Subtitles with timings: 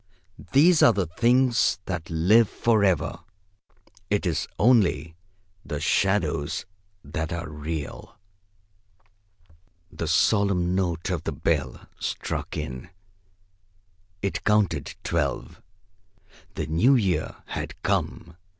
[0.51, 3.19] These are the things that live for ever.
[4.09, 5.15] It is only
[5.63, 6.65] the shadows
[7.03, 8.17] that are real!"
[9.91, 12.89] The solemn note of the bell struck in.
[14.23, 15.61] It counted twelve.
[16.55, 18.37] The new year had come.